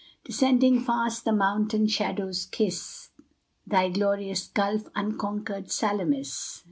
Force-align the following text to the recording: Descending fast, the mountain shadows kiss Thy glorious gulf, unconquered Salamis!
Descending 0.23 0.79
fast, 0.83 1.25
the 1.25 1.31
mountain 1.31 1.85
shadows 1.85 2.47
kiss 2.47 3.09
Thy 3.67 3.89
glorious 3.89 4.47
gulf, 4.47 4.87
unconquered 4.95 5.69
Salamis! 5.69 6.59